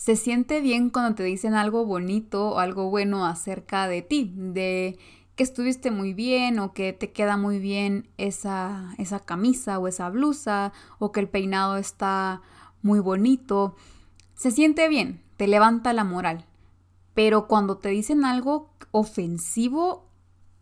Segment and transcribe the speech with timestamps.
[0.00, 4.98] se siente bien cuando te dicen algo bonito o algo bueno acerca de ti, de
[5.36, 10.08] que estuviste muy bien o que te queda muy bien esa, esa camisa o esa
[10.08, 12.40] blusa o que el peinado está
[12.80, 13.76] muy bonito.
[14.34, 16.46] Se siente bien, te levanta la moral.
[17.12, 20.08] Pero cuando te dicen algo ofensivo,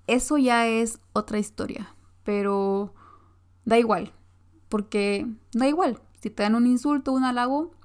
[0.09, 1.95] eso ya es otra historia.
[2.25, 2.93] Pero
[3.65, 4.13] da igual,
[4.69, 6.01] porque da igual.
[6.21, 7.78] Si te dan un insulto, un halago,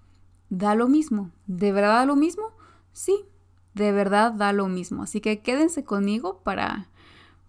[0.53, 1.31] da lo mismo.
[1.47, 2.51] ¿De verdad da lo mismo?
[2.91, 3.25] Sí,
[3.73, 5.03] de verdad da lo mismo.
[5.03, 6.89] Así que quédense conmigo para,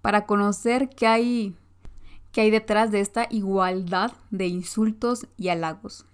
[0.01, 1.57] para conocer qué hay,
[2.33, 6.07] qué hay detrás de esta igualdad de insultos y halagos.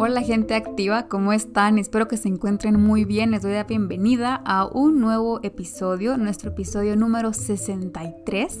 [0.00, 1.76] Hola gente activa, ¿cómo están?
[1.76, 3.32] Espero que se encuentren muy bien.
[3.32, 8.60] Les doy la bienvenida a un nuevo episodio, nuestro episodio número 63.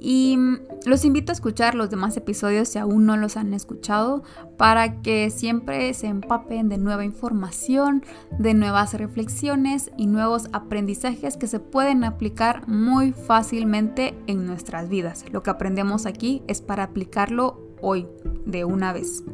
[0.00, 4.22] Y mm, los invito a escuchar los demás episodios si aún no los han escuchado
[4.56, 8.04] para que siempre se empapen de nueva información,
[8.38, 15.24] de nuevas reflexiones y nuevos aprendizajes que se pueden aplicar muy fácilmente en nuestras vidas.
[15.32, 18.06] Lo que aprendemos aquí es para aplicarlo hoy,
[18.46, 19.24] de una vez.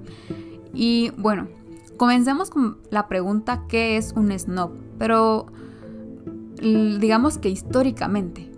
[0.75, 1.49] Y bueno,
[1.97, 4.73] comencemos con la pregunta ¿qué es un snob?
[4.99, 5.47] Pero
[6.61, 8.51] digamos que históricamente.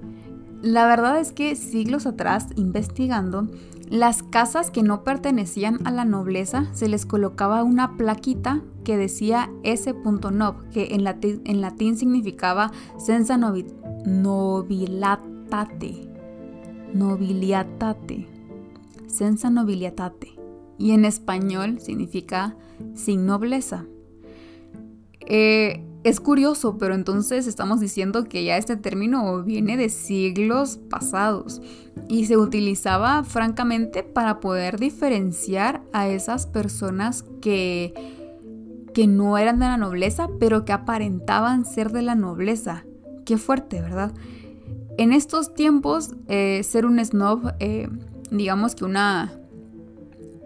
[0.62, 3.46] La verdad es que siglos atrás, investigando,
[3.88, 9.50] las casas que no pertenecían a la nobleza se les colocaba una plaquita que decía
[9.62, 13.68] S.nob, que en latín, significaba senza nobilitate.
[16.94, 18.26] Nobiliatate.
[19.06, 20.35] Senza nobiliatate
[20.78, 22.56] y en español significa
[22.94, 23.86] sin nobleza.
[25.20, 31.60] Eh, es curioso, pero entonces estamos diciendo que ya este término viene de siglos pasados
[32.08, 37.92] y se utilizaba francamente para poder diferenciar a esas personas que,
[38.94, 42.84] que no eran de la nobleza, pero que aparentaban ser de la nobleza.
[43.24, 44.14] Qué fuerte, ¿verdad?
[44.98, 47.88] En estos tiempos, eh, ser un snob, eh,
[48.30, 49.32] digamos que una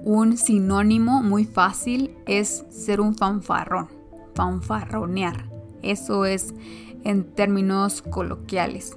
[0.04, 3.88] un sinónimo muy fácil es ser un fanfarrón,
[4.34, 5.50] fanfarronear.
[5.82, 6.54] Eso es
[7.04, 8.96] en términos coloquiales.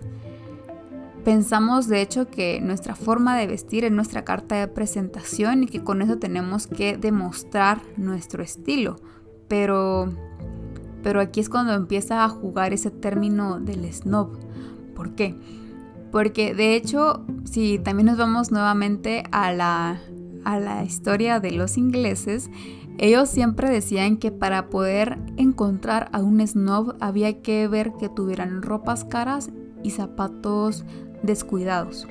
[1.24, 5.84] Pensamos de hecho que nuestra forma de vestir es nuestra carta de presentación y que
[5.84, 8.98] con eso tenemos que demostrar nuestro estilo.
[9.48, 10.14] Pero,
[11.02, 14.38] pero aquí es cuando empieza a jugar ese término del snob.
[14.96, 15.36] ¿Por qué?
[16.12, 20.02] Porque de hecho, si también nos vamos nuevamente a la
[20.46, 22.50] a la historia de los ingleses,
[22.98, 28.62] ellos siempre decían que para poder encontrar a un snob había que ver que tuvieran
[28.62, 29.50] ropas caras
[29.82, 30.86] y zapatos
[31.24, 32.08] descuidados.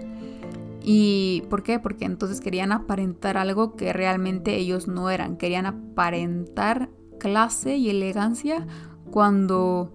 [0.84, 1.78] ¿Y por qué?
[1.78, 5.36] Porque entonces querían aparentar algo que realmente ellos no eran.
[5.36, 6.90] Querían aparentar
[7.20, 8.66] clase y elegancia
[9.12, 9.94] cuando,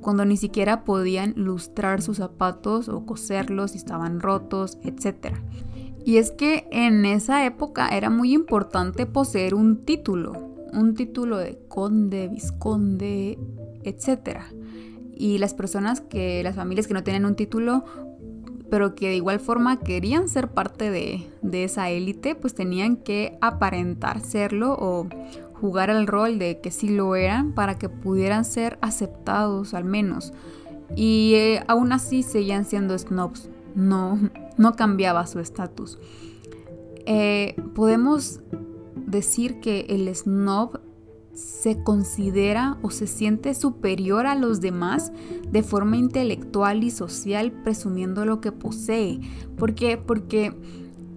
[0.00, 5.34] cuando ni siquiera podían lustrar sus zapatos o coserlos si estaban rotos, etc.
[6.04, 10.32] Y es que en esa época era muy importante poseer un título,
[10.72, 13.38] un título de conde, visconde,
[13.84, 14.40] etc.
[15.14, 17.84] Y las personas que, las familias que no tenían un título,
[18.70, 21.28] pero que de igual forma querían ser parte de,
[21.64, 25.06] esa élite, pues tenían que aparentar serlo o
[25.60, 30.32] jugar el rol de que sí lo eran para que pudieran ser aceptados al menos.
[30.96, 34.18] Y eh, aún así seguían siendo snobs, no,
[34.56, 35.98] no cambiaba su estatus.
[37.06, 38.40] Eh, podemos
[38.94, 40.80] decir que el snob
[41.34, 45.12] se considera o se siente superior a los demás
[45.50, 49.20] de forma intelectual y social presumiendo lo que posee.
[49.56, 49.96] ¿Por qué?
[49.96, 50.54] Porque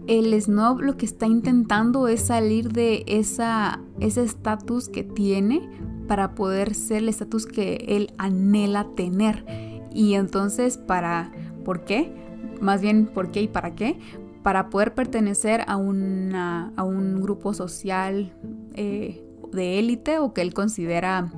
[0.07, 5.67] el snob lo que está intentando es salir de esa, ese estatus que tiene
[6.07, 9.45] para poder ser el estatus que él anhela tener.
[9.93, 11.31] Y entonces, para,
[11.63, 12.13] ¿por qué?
[12.61, 13.99] Más bien por qué y para qué,
[14.43, 18.33] para poder pertenecer a, a un grupo social
[18.75, 21.31] eh, de élite o que él considera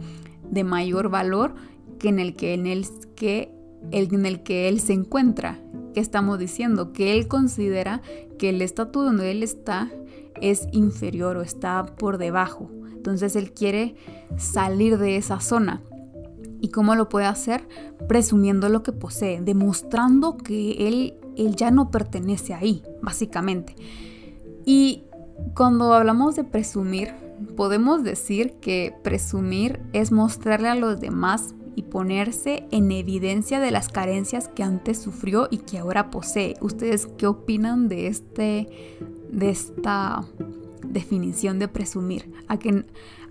[0.49, 1.55] de mayor valor
[1.99, 2.85] que en el que, en el
[3.15, 3.51] que,
[3.91, 5.59] en el que él se encuentra.
[5.93, 6.93] ¿Qué estamos diciendo?
[6.93, 8.01] Que él considera
[8.37, 9.89] que el estatus donde él está
[10.41, 12.69] es inferior o está por debajo.
[12.93, 13.95] Entonces él quiere
[14.37, 15.81] salir de esa zona.
[16.59, 17.67] ¿Y cómo lo puede hacer?
[18.07, 23.75] Presumiendo lo que posee, demostrando que él, él ya no pertenece ahí, básicamente.
[24.65, 25.03] Y
[25.55, 27.13] cuando hablamos de presumir,
[27.55, 33.87] podemos decir que presumir es mostrarle a los demás y ponerse en evidencia de las
[33.89, 36.55] carencias que antes sufrió y que ahora posee.
[36.59, 38.67] ¿Ustedes qué opinan de este
[39.31, 40.25] de esta
[40.83, 42.31] definición de presumir?
[42.47, 42.83] A que,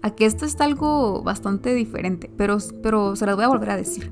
[0.03, 3.77] a que esto es algo bastante diferente, pero, pero se las voy a volver a
[3.77, 4.11] decir.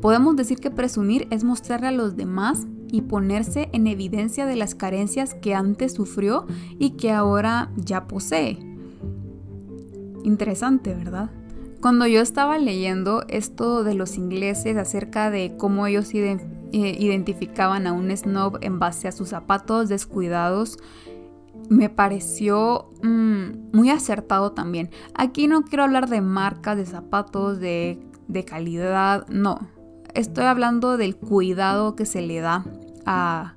[0.00, 4.74] Podemos decir que presumir es mostrarle a los demás y ponerse en evidencia de las
[4.74, 6.46] carencias que antes sufrió
[6.78, 8.58] y que ahora ya posee.
[10.24, 11.30] Interesante, ¿verdad?
[11.80, 16.38] Cuando yo estaba leyendo esto de los ingleses acerca de cómo ellos eh,
[16.72, 20.78] identificaban a un snob en base a sus zapatos descuidados,
[21.68, 24.90] me pareció mm, muy acertado también.
[25.14, 29.68] Aquí no quiero hablar de marcas de zapatos, de, de calidad, no.
[30.14, 32.64] Estoy hablando del cuidado que se le da
[33.06, 33.54] a,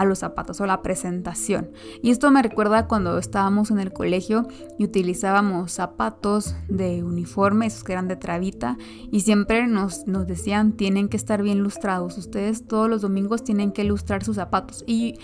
[0.00, 1.72] a los zapatos o la presentación.
[2.00, 4.48] Y esto me recuerda cuando estábamos en el colegio
[4.78, 8.78] y utilizábamos zapatos de uniforme, esos que eran de trabita,
[9.10, 12.16] y siempre nos, nos decían tienen que estar bien lustrados.
[12.16, 14.84] Ustedes todos los domingos tienen que lustrar sus zapatos.
[14.86, 15.18] Y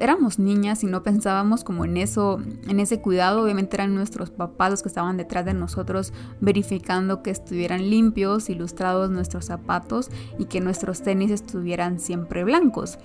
[0.00, 3.42] éramos niñas y no pensábamos como en eso, en ese cuidado.
[3.42, 9.10] Obviamente eran nuestros papás los que estaban detrás de nosotros verificando que estuvieran limpios, ilustrados
[9.10, 12.98] nuestros zapatos y que nuestros tenis estuvieran siempre blancos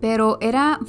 [0.00, 0.80] pero era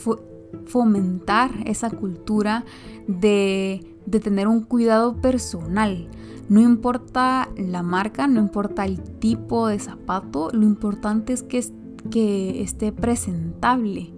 [0.65, 2.65] fomentar esa cultura
[3.07, 3.85] de,
[4.21, 6.07] tener un cuidado personal.
[6.49, 11.63] No importa la marca, no importa el tipo de zapato, lo importante es que,
[12.09, 14.13] que esté presentable.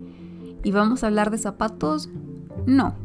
[0.63, 2.09] ¿Y vamos a hablar de zapatos?
[2.65, 2.95] No.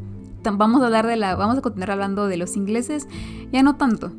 [0.52, 1.36] Vamos a hablar de la.
[1.36, 3.08] Vamos a continuar hablando de los ingleses.
[3.50, 4.12] Ya no tanto.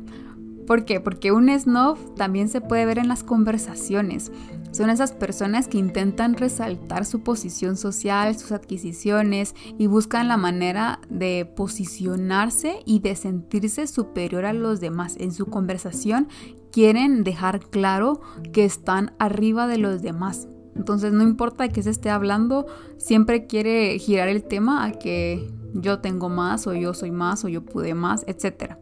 [0.66, 1.00] ¿Por qué?
[1.00, 4.32] Porque un snob también se puede ver en las conversaciones.
[4.72, 11.00] Son esas personas que intentan resaltar su posición social, sus adquisiciones y buscan la manera
[11.08, 15.16] de posicionarse y de sentirse superior a los demás.
[15.18, 16.28] En su conversación
[16.72, 18.20] quieren dejar claro
[18.52, 20.48] que están arriba de los demás.
[20.74, 22.66] Entonces no importa que se esté hablando,
[22.98, 27.48] siempre quiere girar el tema a que yo tengo más o yo soy más o
[27.48, 28.78] yo pude más, etcétera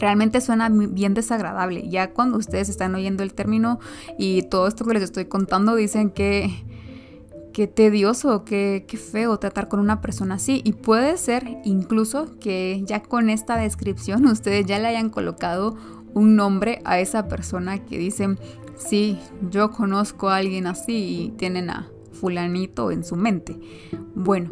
[0.00, 1.88] realmente suena bien desagradable.
[1.88, 3.78] Ya cuando ustedes están oyendo el término
[4.18, 6.50] y todo esto que les estoy contando, dicen que
[7.52, 10.62] qué tedioso, qué, qué feo tratar con una persona así.
[10.64, 15.76] Y puede ser incluso que ya con esta descripción ustedes ya le hayan colocado
[16.14, 18.38] un nombre a esa persona que dicen,
[18.76, 19.18] sí,
[19.50, 23.58] yo conozco a alguien así y tienen a fulanito en su mente.
[24.14, 24.50] Bueno,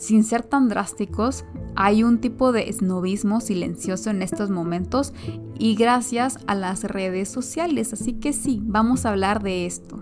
[0.00, 1.44] sin ser tan drásticos,
[1.76, 5.12] hay un tipo de esnovismo silencioso en estos momentos
[5.58, 10.00] y gracias a las redes sociales, así que sí, vamos a hablar de esto.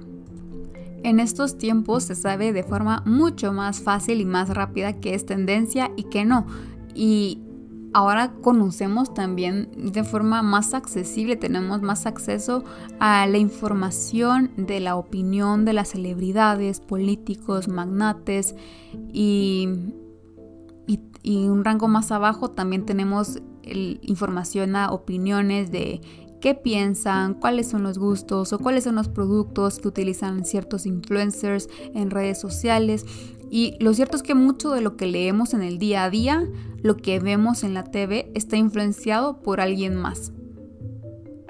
[1.03, 5.27] En estos tiempos se sabe de forma mucho más fácil y más rápida que es
[5.27, 6.47] tendencia y que no.
[6.95, 7.43] Y
[7.93, 12.65] ahora conocemos también de forma más accesible, tenemos más acceso
[13.01, 18.55] a la información de la opinión de las celebridades, políticos, magnates
[19.13, 19.69] y,
[21.25, 26.01] un rango más abajo también tenemos información a opiniones de
[26.41, 31.69] qué piensan, cuáles son los gustos o cuáles son los productos que utilizan ciertos influencers
[31.95, 33.05] en redes sociales.
[33.51, 36.47] Y lo cierto es que mucho de lo que leemos en el día a día,
[36.83, 40.33] lo que vemos en la TV, está influenciado por alguien más.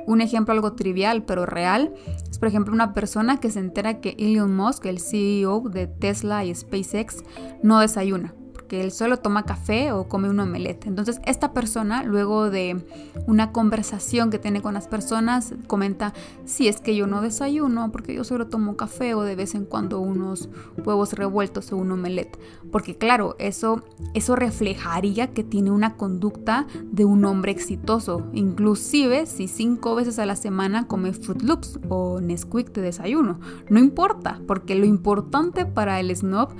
[0.06, 1.92] Un ejemplo algo trivial pero real
[2.30, 6.46] es por ejemplo una persona que se entera que Elon Musk, el CEO de Tesla
[6.46, 7.24] y SpaceX,
[7.62, 8.34] no desayuna
[8.68, 10.86] que él solo toma café o come un omelette.
[10.86, 12.84] Entonces esta persona, luego de
[13.26, 16.12] una conversación que tiene con las personas, comenta,
[16.44, 19.64] si es que yo no desayuno porque yo solo tomo café o de vez en
[19.64, 20.48] cuando unos
[20.84, 22.38] huevos revueltos o un omelette.
[22.70, 23.82] Porque claro, eso,
[24.14, 30.26] eso reflejaría que tiene una conducta de un hombre exitoso, inclusive si cinco veces a
[30.26, 33.40] la semana come Fruit Loops o Nesquik de desayuno.
[33.70, 36.50] No importa, porque lo importante para el snob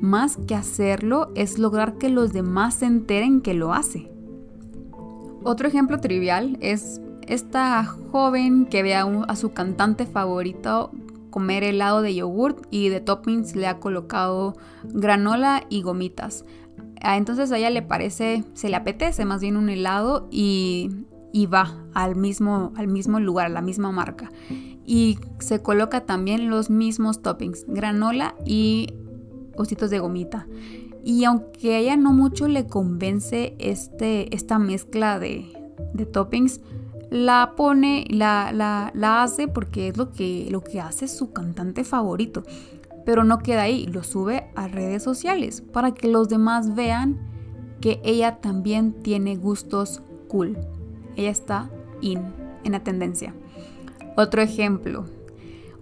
[0.00, 4.10] más que hacerlo es lograr que los demás se enteren que lo hace.
[5.42, 10.90] Otro ejemplo trivial es esta joven que ve a, su cantante favorito
[11.30, 16.44] comer helado de yogurt y de toppings le ha colocado granola y gomitas.
[17.02, 20.90] Ah, entonces a ella le parece, se le apetece más bien un helado y,
[21.32, 24.30] y va al mismo, al mismo lugar, a la misma marca.
[24.84, 28.94] Y se coloca también los mismos toppings, granola y
[29.56, 30.46] ositos de gomita.
[31.04, 35.46] Y aunque a ella no mucho le convence este, esta mezcla de,
[35.94, 36.60] de toppings,
[37.10, 41.84] la pone, la, la, la, hace porque es lo que, lo que hace su cantante
[41.84, 42.42] favorito.
[43.04, 47.18] Pero no queda ahí, lo sube a redes sociales para que los demás vean
[47.80, 50.58] que ella también tiene gustos cool.
[51.14, 51.70] Ella está
[52.00, 52.20] in,
[52.64, 53.32] en la tendencia.
[54.16, 55.04] Otro ejemplo,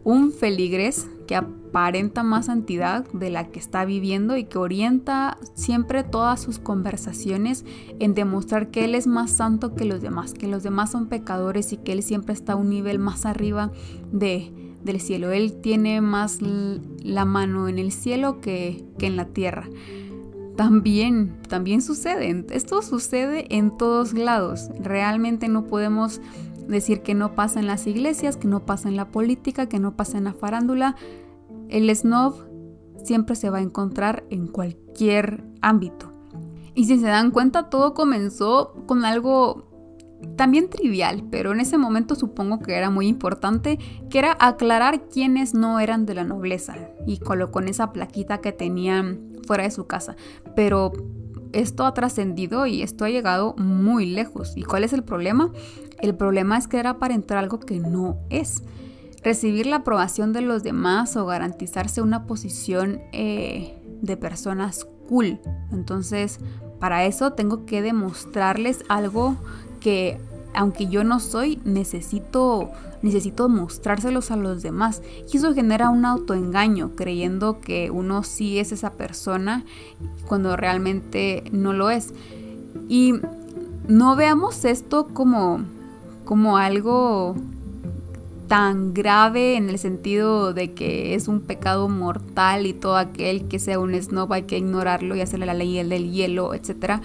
[0.05, 6.05] un feligres que aparenta más santidad de la que está viviendo y que orienta siempre
[6.05, 7.65] todas sus conversaciones
[7.99, 11.73] en demostrar que él es más santo que los demás, que los demás son pecadores
[11.73, 13.73] y que él siempre está a un nivel más arriba
[14.13, 14.53] de,
[14.85, 15.33] del cielo.
[15.33, 19.69] Él tiene más la mano en el cielo que, que en la tierra.
[20.57, 22.45] También, también sucede.
[22.51, 24.69] Esto sucede en todos lados.
[24.81, 26.21] Realmente no podemos
[26.69, 29.97] decir que no pasa en las iglesias, que no pasa en la política, que no
[29.97, 30.97] pasa en la farándula.
[31.69, 32.35] El snob
[33.03, 36.13] siempre se va a encontrar en cualquier ámbito.
[36.75, 39.71] Y si se dan cuenta, todo comenzó con algo
[40.37, 43.79] también trivial, pero en ese momento supongo que era muy importante,
[44.11, 46.75] que era aclarar quiénes no eran de la nobleza
[47.07, 50.17] y colocó en esa plaquita que tenían fuera de su casa.
[50.57, 50.93] Pero
[51.55, 54.53] esto ha trascendido y esto ha llegado muy lejos.
[54.57, 55.51] ¿Y cuál es el problema?
[56.01, 58.63] El problema es querer aparentar algo que no es.
[59.23, 65.41] Recibir la aprobación de los demás o garantizarse una posición eh, de personas cool.
[65.73, 66.41] Entonces,
[66.79, 69.37] para eso tengo que demostrarles algo
[69.81, 70.21] que,
[70.55, 72.71] aunque yo no soy, necesito,
[73.03, 75.03] necesito mostrárselos a los demás.
[75.33, 79.65] Y eso genera un autoengaño, creyendo que uno sí es esa persona
[80.27, 82.15] cuando realmente no lo es.
[82.89, 83.15] Y
[83.89, 85.61] no veamos esto como
[86.25, 87.37] como algo
[88.49, 93.59] tan grave en el sentido de que es un pecado mortal y todo aquel que
[93.59, 97.01] sea un snob hay que ignorarlo y hacerle la ley del hielo, etc.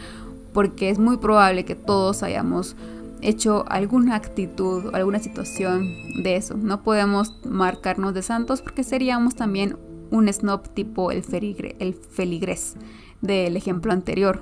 [0.53, 2.75] Porque es muy probable que todos hayamos
[3.21, 5.87] hecho alguna actitud o alguna situación
[6.23, 6.55] de eso.
[6.55, 9.77] No podemos marcarnos de santos porque seríamos también
[10.11, 11.23] un snob tipo el,
[11.79, 12.75] el feligres
[13.21, 14.41] del ejemplo anterior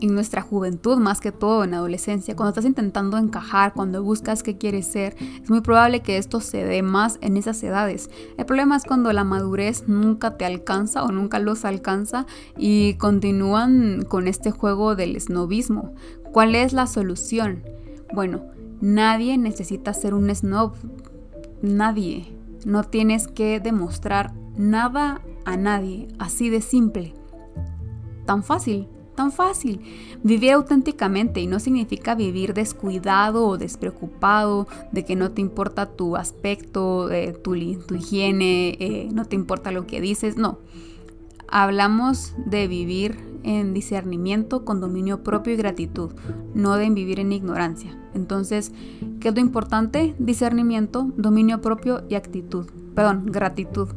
[0.00, 4.56] en nuestra juventud, más que todo en adolescencia, cuando estás intentando encajar, cuando buscas qué
[4.56, 8.10] quieres ser, es muy probable que esto se dé más en esas edades.
[8.38, 14.02] El problema es cuando la madurez nunca te alcanza o nunca los alcanza y continúan
[14.08, 15.94] con este juego del snobismo.
[16.32, 17.62] ¿Cuál es la solución?
[18.12, 18.42] Bueno,
[18.80, 20.74] nadie necesita ser un snob.
[21.62, 22.36] Nadie.
[22.64, 26.08] No tienes que demostrar nada a nadie.
[26.18, 27.14] Así de simple.
[28.26, 29.80] Tan fácil tan fácil.
[30.22, 36.16] Vivir auténticamente y no significa vivir descuidado o despreocupado, de que no te importa tu
[36.16, 40.58] aspecto, eh, tu, higiene, eh, no te importa lo que dices, no.
[41.48, 46.10] Hablamos de vivir en discernimiento con dominio propio y gratitud,
[46.54, 47.96] no de vivir en ignorancia.
[48.14, 48.72] Entonces,
[49.20, 50.14] ¿qué es lo importante?
[50.18, 52.66] Discernimiento, dominio propio y actitud.
[52.94, 53.88] Perdón, gratitud.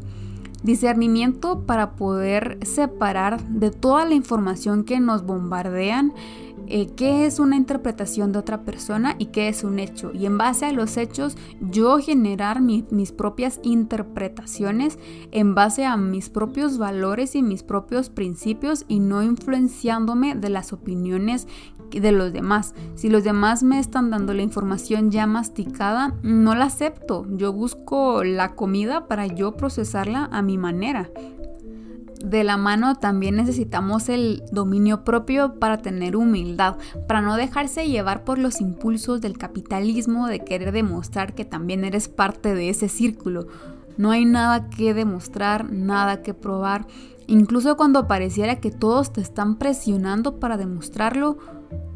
[0.64, 6.14] Discernimiento para poder separar de toda la información que nos bombardean
[6.68, 10.12] eh, qué es una interpretación de otra persona y qué es un hecho.
[10.14, 14.98] Y en base a los hechos, yo generar mis propias interpretaciones
[15.32, 20.74] en base a mis propios valores y mis propios principios y no influenciándome de las
[20.74, 21.48] opiniones
[21.92, 22.74] de los demás.
[22.96, 27.26] Si los demás me están dando la información ya masticada, no la acepto.
[27.30, 31.10] Yo busco la comida para yo procesarla a mi manera.
[32.26, 36.78] De la mano también necesitamos el dominio propio para tener humildad,
[37.08, 42.08] para no dejarse llevar por los impulsos del capitalismo de querer demostrar que también eres
[42.08, 43.46] parte de ese círculo.
[43.98, 46.88] No hay nada que demostrar, nada que probar.
[47.28, 51.38] Incluso cuando pareciera que todos te están presionando para demostrarlo,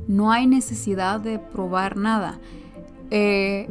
[0.08, 2.40] no hay necesidad de probar nada.
[3.10, 3.68] Eh,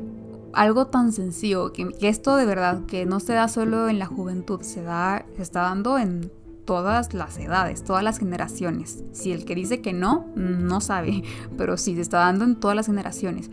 [0.53, 4.61] algo tan sencillo, que, esto de verdad, que no se da solo en la juventud,
[4.62, 6.33] se, da, se está dando en
[6.69, 9.03] todas las edades, todas las generaciones.
[9.13, 11.23] Si el que dice que no, no sabe,
[11.57, 13.51] pero sí, se está dando en todas las generaciones.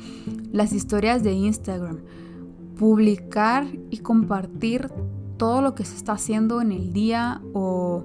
[0.52, 2.00] Las historias de Instagram,
[2.78, 4.92] publicar y compartir
[5.38, 8.04] todo lo que se está haciendo en el día o,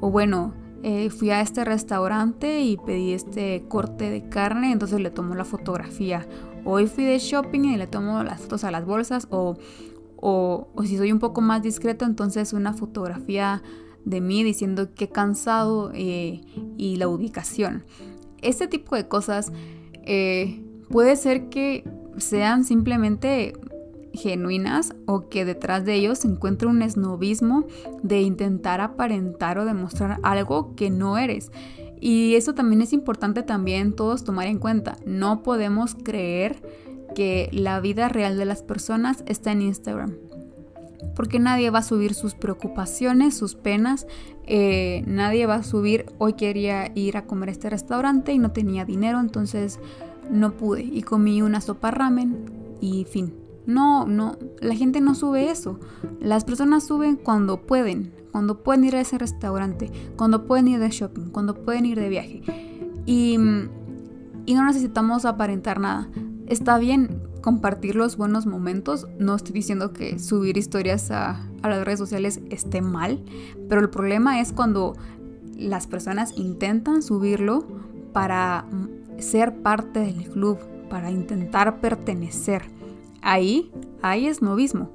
[0.00, 0.54] o bueno,
[0.84, 5.44] eh, fui a este restaurante y pedí este corte de carne, entonces le tomo la
[5.44, 6.24] fotografía.
[6.64, 9.56] Hoy fui de shopping y le tomo las fotos a las bolsas o,
[10.20, 13.60] o, si soy un poco más discreto, entonces una fotografía
[14.04, 16.40] de mí diciendo qué cansado eh,
[16.76, 17.84] y la ubicación.
[18.40, 19.52] Este tipo de cosas
[20.04, 21.84] eh, puede ser que
[22.18, 23.54] sean simplemente
[24.12, 27.66] genuinas o que detrás de ellos se encuentra un esnovismo
[28.02, 31.50] de intentar aparentar o demostrar algo que no eres.
[32.00, 34.96] Y eso también es importante también todos tomar en cuenta.
[35.06, 36.60] No podemos creer
[37.14, 40.16] que la vida real de las personas está en Instagram.
[41.14, 44.06] Porque nadie va a subir sus preocupaciones, sus penas.
[44.46, 48.52] Eh, nadie va a subir, hoy quería ir a comer a este restaurante y no
[48.52, 49.78] tenía dinero, entonces
[50.30, 50.82] no pude.
[50.82, 52.44] Y comí una sopa ramen
[52.80, 53.34] y fin.
[53.66, 55.78] No, no, la gente no sube eso.
[56.20, 60.90] Las personas suben cuando pueden, cuando pueden ir a ese restaurante, cuando pueden ir de
[60.90, 62.42] shopping, cuando pueden ir de viaje.
[63.06, 63.34] Y,
[64.46, 66.08] y no necesitamos aparentar nada.
[66.46, 69.06] Está bien compartir los buenos momentos.
[69.18, 73.22] No estoy diciendo que subir historias a, las redes sociales esté mal,
[73.68, 74.94] pero el problema es cuando
[75.56, 77.66] las personas intentan subirlo
[78.12, 78.64] para
[79.18, 80.58] ser parte del club,
[80.88, 82.62] para intentar pertenecer.
[83.20, 83.70] Ahí,
[84.00, 84.90] ahí es novismo.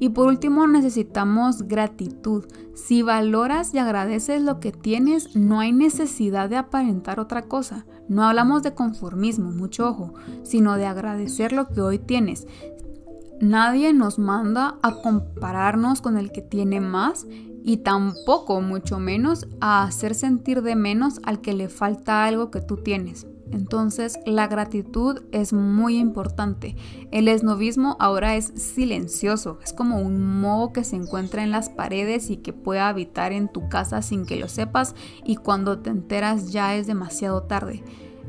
[0.00, 2.46] Y por último necesitamos gratitud.
[2.74, 7.84] Si valoras y agradeces lo que tienes, no hay necesidad de aparentar otra cosa.
[8.08, 12.46] No hablamos de conformismo, mucho ojo, sino de agradecer lo que hoy tienes.
[13.42, 17.26] Nadie nos manda a compararnos con el que tiene más
[17.62, 22.62] y tampoco, mucho menos, a hacer sentir de menos al que le falta algo que
[22.62, 23.26] tú tienes.
[23.52, 26.76] Entonces la gratitud es muy importante.
[27.10, 32.30] El esnovismo ahora es silencioso, es como un moho que se encuentra en las paredes
[32.30, 36.52] y que puede habitar en tu casa sin que lo sepas y cuando te enteras
[36.52, 37.82] ya es demasiado tarde.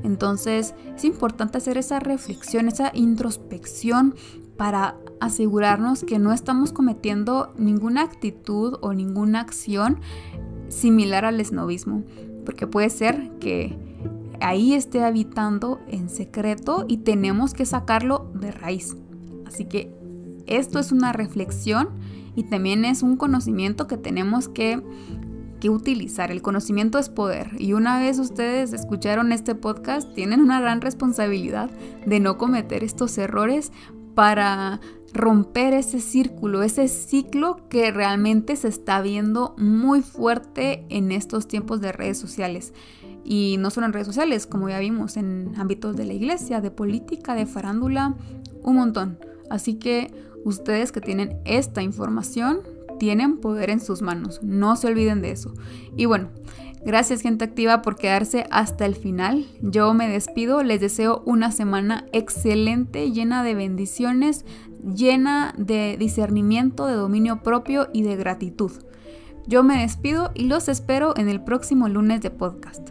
[0.04, 4.16] Entonces es importante hacer esa reflexión, esa introspección
[4.58, 10.00] para asegurarnos que no estamos cometiendo ninguna actitud o ninguna acción
[10.70, 12.04] similar al esnovismo,
[12.46, 13.78] porque puede ser que
[14.42, 18.96] ahí esté habitando en secreto y tenemos que sacarlo de raíz.
[19.46, 19.94] Así que
[20.48, 21.90] esto es una reflexión
[22.36, 24.82] y también es un conocimiento que tenemos que,
[25.60, 26.32] que, utilizar.
[26.32, 31.70] El conocimiento es poder y una vez ustedes escucharon este podcast, tienen una gran responsabilidad
[32.06, 33.72] de no cometer estos errores
[34.16, 34.80] para
[35.14, 41.82] romper ese círculo, ese ciclo que realmente se está viendo muy fuerte en estos tiempos
[41.82, 42.74] de redes sociales.
[43.24, 46.72] Y no solo en redes sociales, como ya vimos, en ámbitos de la iglesia, de
[46.72, 48.16] política, de farándula,
[48.64, 49.20] un montón.
[49.50, 52.62] Así que ustedes que tienen esta información,
[53.00, 54.42] tienen poder en sus manos.
[54.44, 55.54] No se olviden de eso.
[55.98, 56.30] Y bueno,
[56.86, 59.46] gracias gente activa por quedarse hasta el final.
[59.62, 64.46] Yo me despido, les deseo una semana excelente, llena de bendiciones,
[64.84, 68.72] llena de discernimiento, de dominio propio y de gratitud.
[69.48, 72.90] Yo me despido y los espero en el próximo lunes de podcast.